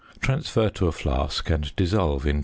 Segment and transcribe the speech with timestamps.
[0.19, 2.39] Transfer to a flask and dissolve in 200 c.